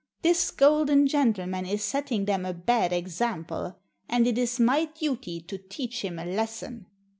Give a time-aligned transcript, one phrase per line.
[0.23, 3.77] This golden gentleman is setting them a bad example.
[4.09, 6.87] And it is my duty to teach him a lesson."